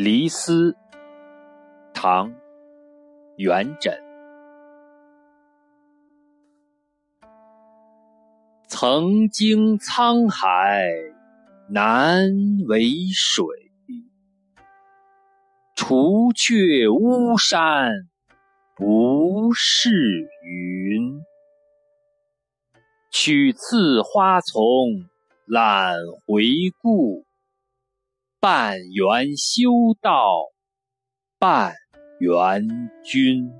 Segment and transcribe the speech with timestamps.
[0.00, 0.74] 离思，
[1.92, 2.30] 唐·
[3.36, 3.94] 元稹。
[8.66, 10.88] 曾经沧海
[11.68, 12.30] 难
[12.66, 12.82] 为
[13.14, 13.44] 水，
[15.76, 17.92] 除却巫山
[18.74, 21.20] 不是云。
[23.10, 24.62] 取次花丛
[25.44, 25.94] 懒
[26.26, 26.42] 回
[26.80, 27.26] 顾。
[28.40, 29.68] 半缘修
[30.00, 30.48] 道
[31.38, 31.74] 半
[32.20, 32.66] 缘
[33.04, 33.59] 君。